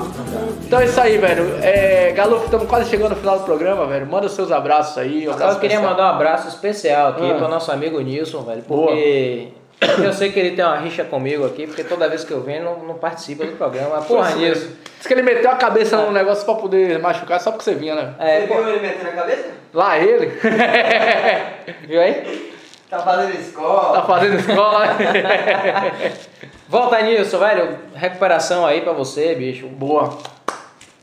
[0.63, 1.57] Então é isso aí, velho.
[1.61, 4.05] É, Galo, estamos quase chegando no final do programa, velho.
[4.05, 5.27] Manda os seus abraços aí.
[5.27, 5.91] Um abraço eu queria especial.
[5.91, 7.35] mandar um abraço especial aqui Ah.
[7.35, 9.49] pro nosso amigo Nilson, velho, porque
[10.03, 12.63] eu sei que ele tem uma rixa comigo aqui, porque toda vez que eu venho
[12.63, 14.01] não, não participa do programa.
[14.01, 14.67] Porra, Nilson.
[14.97, 17.93] Diz que ele meteu a cabeça num negócio pra poder machucar só porque você vinha,
[17.95, 18.13] né?
[18.19, 19.45] É, Você pô, viu ele metendo a cabeça?
[19.73, 20.27] Lá ele.
[21.87, 22.53] viu aí?
[22.89, 23.93] Tá fazendo escola.
[23.99, 24.87] tá fazendo escola.
[26.67, 27.77] Volta, Nilson, velho.
[27.93, 29.67] Recuperação aí pra você, bicho.
[29.67, 30.17] Boa.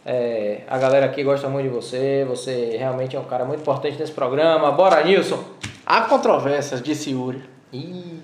[0.05, 2.25] É, a galera aqui gosta muito de você.
[2.29, 4.73] Você realmente é um cara muito importante nesse programa.
[4.73, 5.43] Bora, Nilson.
[5.87, 7.43] Há controvérsias, disse Yuri.
[7.73, 8.21] Ih,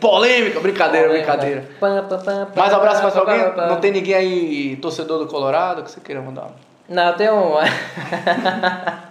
[0.00, 1.68] Polêmica, brincadeira, brincadeira.
[1.78, 3.68] Pam, pam, pam, Mais abraço pra pam, alguém?
[3.68, 6.50] Não tem ninguém aí, torcedor do Colorado, que você queira mandar?
[6.88, 7.52] Não, tem um.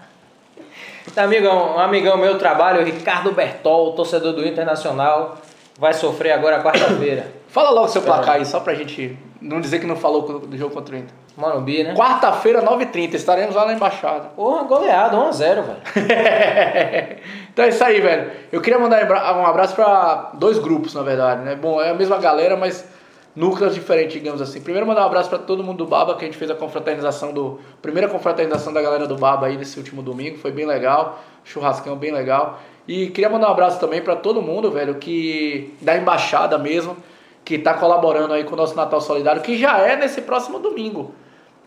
[1.18, 5.38] Um amigão, um amigão meu trabalho, Ricardo Bertol, torcedor do Internacional,
[5.78, 7.32] vai sofrer agora quarta-feira.
[7.48, 10.74] Fala logo seu placar aí, só pra gente não dizer que não falou do jogo
[10.74, 11.14] contra o Inter.
[11.40, 11.96] Morumbi, né?
[11.96, 14.28] Quarta-feira, 9h30, estaremos lá na embaixada.
[14.36, 15.78] Porra, goleado, 1x0, velho.
[17.54, 18.30] então é isso aí, velho.
[18.52, 21.56] Eu queria mandar um abraço pra dois grupos, na verdade, né?
[21.56, 22.86] Bom, é a mesma galera, mas
[23.34, 24.60] núcleos diferentes, digamos assim.
[24.60, 27.32] Primeiro mandar um abraço pra todo mundo do Baba, que a gente fez a confraternização
[27.32, 27.58] do...
[27.82, 31.22] Primeira confraternização da galera do Baba aí nesse último domingo, foi bem legal.
[31.46, 32.60] Churrascão bem legal.
[32.86, 35.74] E queria mandar um abraço também pra todo mundo, velho, que...
[35.80, 36.98] Da embaixada mesmo,
[37.46, 41.14] que tá colaborando aí com o nosso Natal Solidário, que já é nesse próximo domingo.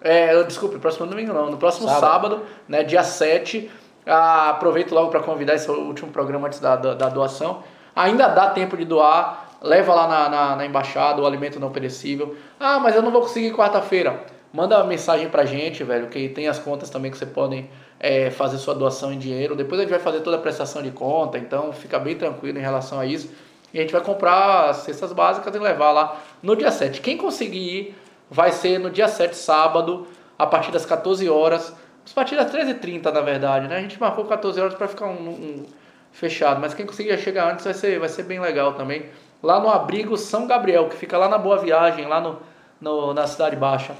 [0.04, 2.42] É, desculpe, próximo domingo não, no próximo sábado, Sábado.
[2.68, 3.70] né, dia 7.
[4.04, 7.62] Ah, aproveito logo para convidar esse último programa antes da, da, da doação.
[7.94, 12.36] Ainda dá tempo de doar, leva lá na, na, na embaixada o alimento não perecível.
[12.58, 14.24] Ah, mas eu não vou conseguir quarta-feira.
[14.52, 18.30] Manda uma mensagem pra gente, velho, que tem as contas também que você podem é,
[18.30, 19.54] fazer sua doação em dinheiro.
[19.54, 22.62] Depois a gente vai fazer toda a prestação de conta, então fica bem tranquilo em
[22.62, 23.30] relação a isso.
[23.72, 27.00] E a gente vai comprar as cestas básicas e levar lá no dia 7.
[27.00, 27.94] Quem conseguir ir,
[28.32, 31.70] vai ser no dia 7, sábado, a partir das 14 horas.
[32.10, 33.76] A partir das 13h30, na verdade, né?
[33.76, 35.66] A gente marcou 14 horas para ficar um, um
[36.10, 39.04] fechado, mas quem conseguir chegar antes vai ser, vai ser bem legal também.
[39.42, 42.38] Lá no abrigo São Gabriel, que fica lá na Boa Viagem, lá no,
[42.80, 43.94] no na Cidade Baixa.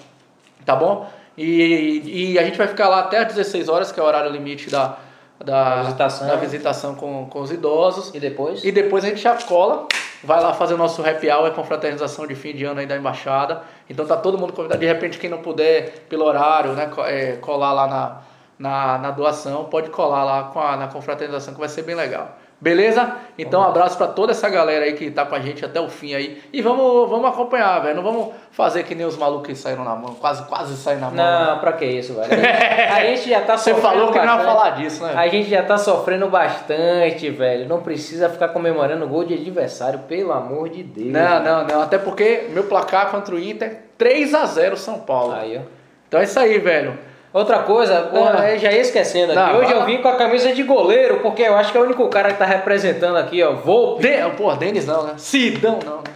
[0.65, 1.09] Tá bom?
[1.37, 4.31] E, e a gente vai ficar lá até às 16 horas, que é o horário
[4.31, 4.97] limite da,
[5.39, 6.27] da, Da visitação.
[6.27, 8.15] da visitação com, com os idosos.
[8.15, 8.65] E depois?
[8.65, 9.87] E depois a gente já cola,
[10.25, 12.97] vai lá fazer o nosso happy hour com fraternização de fim de ano aí da
[12.97, 13.63] embaixada.
[13.89, 14.81] Então tá todo mundo convidado.
[14.81, 18.21] De repente, quem não puder, pelo horário, né, é, colar lá na,
[18.59, 22.37] na, na doação, pode colar lá com a, na confraternização, que vai ser bem legal.
[22.63, 23.17] Beleza?
[23.37, 25.89] Então, um abraço pra toda essa galera aí que tá com a gente até o
[25.89, 26.41] fim aí.
[26.53, 27.97] E vamos, vamos acompanhar, velho.
[27.97, 30.15] Não vamos fazer que nem os malucos que saíram na mão.
[30.15, 31.17] Quase, quase saíram na mão.
[31.17, 31.47] né?
[31.51, 32.29] Não, pra que isso, velho?
[32.95, 34.47] A gente já tá Você sofrendo falou que não ia bastante.
[34.55, 35.13] falar disso, né?
[35.17, 37.69] A gente já tá sofrendo bastante, velho.
[37.69, 41.09] Não precisa ficar comemorando gol de adversário, pelo amor de Deus.
[41.11, 41.83] Não, não, não.
[41.83, 45.33] Até porque meu placar contra o Inter, 3 a 0 São Paulo.
[45.35, 45.63] Aí, ó.
[46.07, 46.97] Então é isso aí, velho.
[47.33, 49.53] Outra coisa, porra, eu já ia esquecendo aqui.
[49.53, 51.85] Não, Hoje eu vim com a camisa de goleiro, porque eu acho que é o
[51.85, 53.53] único cara que tá representando aqui, ó.
[53.53, 53.99] Vou.
[53.99, 54.11] De...
[54.37, 55.15] Pô, Denis não, né?
[55.17, 56.13] Sidão não, né?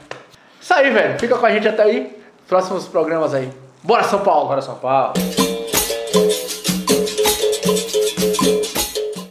[0.61, 1.19] Isso aí, velho.
[1.19, 2.15] Fica com a gente até aí.
[2.47, 3.51] Próximos programas aí.
[3.83, 4.49] Bora, São Paulo!
[4.49, 5.15] Bora, São Paulo.